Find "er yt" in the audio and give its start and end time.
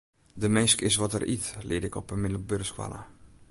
1.13-1.55